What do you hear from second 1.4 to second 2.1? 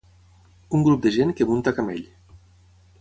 que munta a camell.